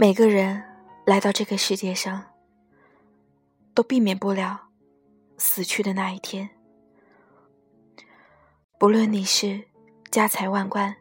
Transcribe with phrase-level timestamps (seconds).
[0.00, 0.64] 每个人
[1.04, 2.24] 来到这个世界上，
[3.74, 4.58] 都避免不了
[5.36, 6.48] 死去的那一天。
[8.78, 9.62] 不论你是
[10.10, 10.96] 家财万贯，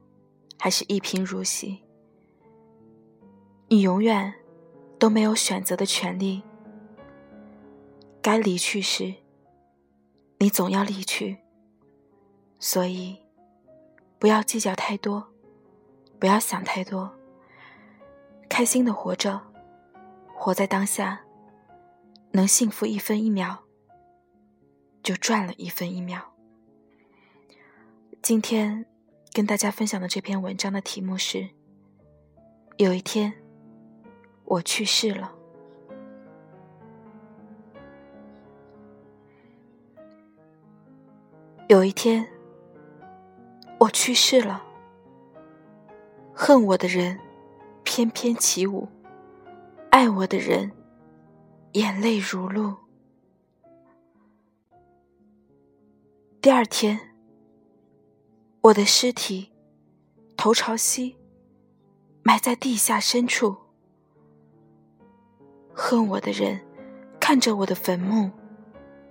[0.60, 1.82] 还是一贫如洗，
[3.70, 4.34] 你永远
[5.00, 6.44] 都没有选择的权利。
[8.22, 9.16] 该离去时，
[10.40, 11.38] 你总要离去。
[12.60, 13.18] 所以，
[14.20, 15.26] 不要计较太多，
[16.20, 17.16] 不要想太多。
[18.50, 19.40] 开心的活着，
[20.34, 21.22] 活在当下，
[22.32, 23.60] 能幸福一分一秒，
[25.02, 26.34] 就赚了一分一秒。
[28.22, 28.86] 今天
[29.32, 31.48] 跟大家分享的这篇文章的题目是：
[32.78, 33.32] 有一天，
[34.44, 35.34] 我去世了。
[41.70, 42.28] 有一天，
[43.80, 44.66] 我去世了。
[46.34, 47.18] 恨我的人。
[47.92, 48.88] 翩翩起舞，
[49.90, 50.72] 爱我的人
[51.72, 52.76] 眼泪如露。
[56.40, 57.00] 第二天，
[58.62, 59.52] 我的尸体
[60.38, 61.18] 头朝西，
[62.22, 63.58] 埋在地下深处。
[65.74, 66.62] 恨我的人
[67.20, 68.30] 看着我的坟墓，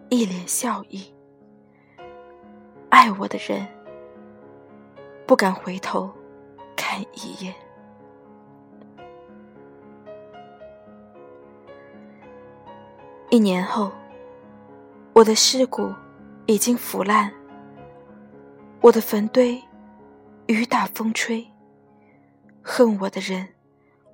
[0.08, 1.12] 一脸笑意；
[2.90, 3.66] 爱我的人
[5.26, 6.08] 不敢回头
[6.76, 7.52] 看一眼。
[13.30, 13.92] 一年后，
[15.12, 15.92] 我的尸骨
[16.46, 17.30] 已经腐烂，
[18.80, 19.62] 我的坟堆
[20.46, 21.46] 雨打风吹。
[22.62, 23.48] 恨我的人，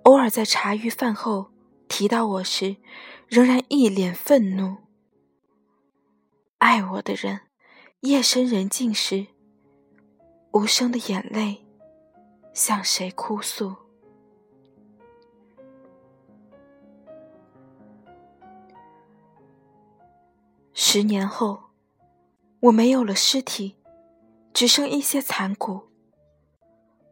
[0.02, 1.52] 偶尔在茶余饭后
[1.86, 2.76] 提到我时，
[3.28, 4.78] 仍然一脸愤怒。
[6.58, 7.42] 爱我的人，
[8.00, 9.28] 夜深人静时，
[10.52, 11.64] 无声的眼泪
[12.52, 13.76] 向谁哭诉？
[20.96, 21.60] 十年后，
[22.60, 23.74] 我没有了尸体，
[24.52, 25.88] 只剩一些残骨。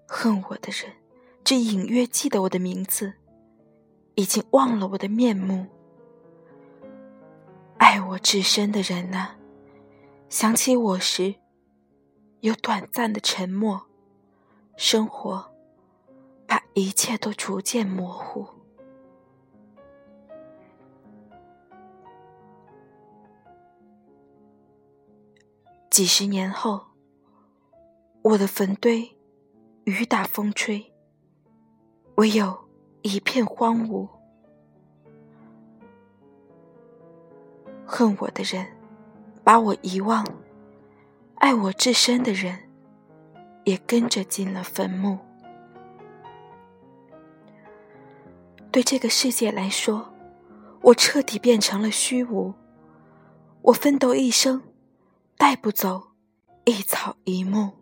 [0.07, 0.93] 恨我的人，
[1.43, 3.15] 只隐约记得我的名字，
[4.15, 5.67] 已经忘了我的面目。
[7.79, 9.31] 爱我至深的人呐，
[10.29, 11.35] 想起我时，
[12.39, 13.83] 有短暂的沉默。
[14.77, 15.45] 生活，
[16.47, 18.47] 把一切都逐渐模糊。
[25.93, 26.87] 几十年后，
[28.23, 29.15] 我的坟堆
[29.85, 30.91] 雨打风吹，
[32.15, 32.67] 唯有
[33.03, 34.09] 一片荒芜。
[37.85, 38.67] 恨我的人
[39.45, 40.27] 把我遗忘，
[41.35, 42.59] 爱我至深的人
[43.65, 45.19] 也跟着进了坟墓。
[48.71, 50.11] 对这个世界来说，
[50.81, 52.55] 我彻底变成了虚无。
[53.61, 54.63] 我奋斗一生。
[55.43, 56.01] 带不走
[56.67, 57.73] 一草一木，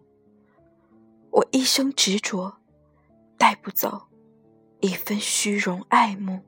[1.28, 2.50] 我一生执着；
[3.36, 4.00] 带不走
[4.80, 6.40] 一分虚荣爱慕。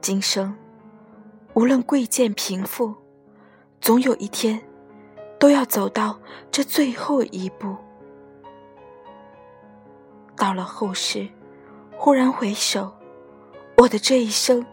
[0.00, 0.56] 今生
[1.52, 2.94] 无论贵贱贫富，
[3.78, 4.58] 总有一天
[5.38, 6.18] 都要走到
[6.50, 7.76] 这最后一步。
[10.34, 11.28] 到了后世，
[11.98, 12.90] 忽然回首，
[13.76, 14.64] 我的这一生。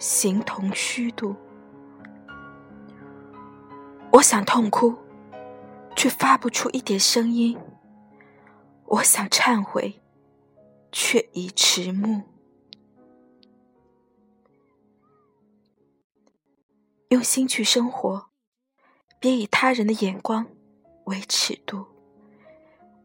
[0.00, 1.36] 形同虚度，
[4.10, 4.96] 我想痛哭，
[5.94, 7.54] 却发不出一点声音；
[8.86, 10.00] 我想忏悔，
[10.90, 12.22] 却已迟暮。
[17.10, 18.30] 用心去生活，
[19.18, 20.46] 别以他人的眼光
[21.04, 21.86] 为尺度。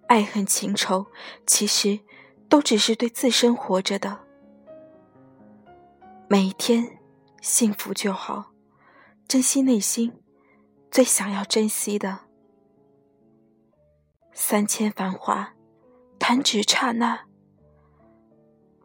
[0.08, 1.08] 爱恨情仇，
[1.46, 2.00] 其实
[2.48, 4.25] 都只是对自身活着的。
[6.28, 7.00] 每一天，
[7.40, 8.52] 幸福就好，
[9.28, 10.12] 珍惜内心
[10.90, 12.22] 最想要珍惜的。
[14.34, 15.54] 三千繁华，
[16.18, 17.20] 弹指刹那；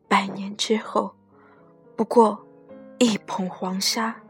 [0.06, 1.16] 百年之后，
[1.96, 2.46] 不过
[2.98, 4.20] 一捧黄沙。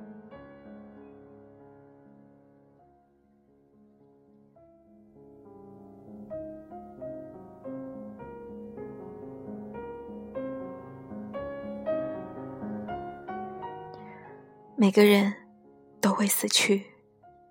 [14.82, 15.34] 每个人
[16.00, 16.86] 都会死去，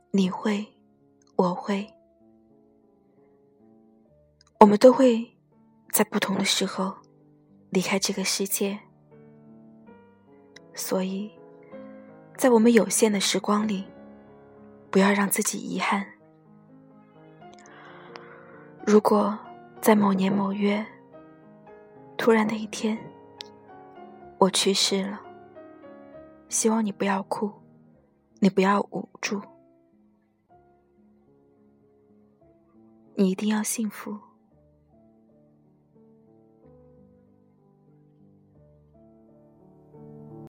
[0.09, 0.65] 你会，
[1.35, 1.87] 我会，
[4.59, 5.37] 我们都会
[5.91, 6.91] 在不同的时候
[7.69, 8.79] 离开这个世界。
[10.73, 11.29] 所以，
[12.35, 13.85] 在我们有限的时光里，
[14.89, 16.03] 不要让自己遗憾。
[18.87, 19.37] 如果
[19.79, 20.83] 在某年某月，
[22.17, 22.97] 突然的一天，
[24.39, 25.21] 我去世了。
[26.49, 27.51] 希望你不要哭，
[28.39, 29.39] 你不要捂住，
[33.15, 34.28] 你一定要幸福。